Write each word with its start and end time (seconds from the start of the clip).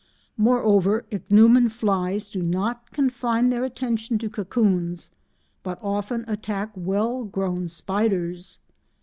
Moreover, 0.37 1.05
Ichneumon 1.11 1.69
flies 1.69 2.27
do 2.31 2.41
not 2.41 2.89
confine 2.89 3.51
their 3.51 3.63
attention 3.63 4.17
to 4.17 4.31
cocoons, 4.31 5.11
but 5.61 5.77
often 5.79 6.25
attack 6.27 6.71
well 6.75 7.23
grown 7.23 7.67
spiders. 7.67 8.57